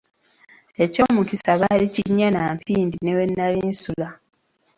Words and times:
Eky'omukisa 0.83 1.51
baali 1.61 1.85
kinnya 1.95 2.27
na 2.35 2.41
mpindi 2.55 2.97
ne 3.01 3.11
we 3.17 3.23
nnali 3.29 3.61
nsula. 3.71 4.09